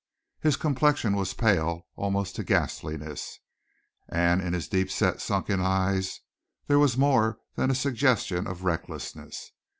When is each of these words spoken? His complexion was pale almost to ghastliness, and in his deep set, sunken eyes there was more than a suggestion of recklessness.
His 0.39 0.55
complexion 0.57 1.15
was 1.15 1.35
pale 1.35 1.85
almost 1.95 2.35
to 2.35 2.43
ghastliness, 2.43 3.37
and 4.09 4.41
in 4.41 4.51
his 4.53 4.67
deep 4.67 4.89
set, 4.89 5.21
sunken 5.21 5.59
eyes 5.61 6.21
there 6.65 6.79
was 6.79 6.97
more 6.97 7.39
than 7.53 7.69
a 7.69 7.75
suggestion 7.75 8.47
of 8.47 8.63
recklessness. 8.63 9.51